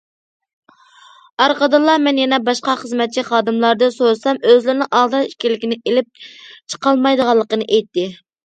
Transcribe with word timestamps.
ئارقىدىنلا 1.43 1.97
مەن 2.05 2.21
يەنە 2.21 2.39
باشقا 2.47 2.75
خىزمەتچى 2.79 3.25
خادىملاردىن 3.29 3.93
سورىسام، 3.99 4.41
ئۆزلىرىنىڭ 4.53 4.91
ئالدىراش 5.01 5.37
ئىكەنلىكىنى، 5.37 5.81
ئېلىپ 5.85 6.25
چىقالمايدىغانلىقىنى 6.75 7.71
ئېيتتى. 7.79 8.11